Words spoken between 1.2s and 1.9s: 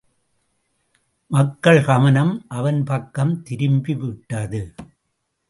மக்கள்